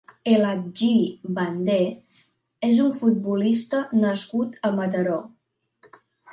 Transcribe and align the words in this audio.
Elhadji 0.35 0.93
Bandeh 1.35 2.23
és 2.69 2.81
un 2.87 2.91
futbolista 3.03 3.85
nascut 4.07 4.59
a 4.71 4.75
Mataró. 4.81 5.23